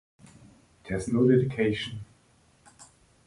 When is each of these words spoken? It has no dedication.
It 0.83 0.89
has 0.89 1.09
no 1.09 1.27
dedication. 1.29 1.99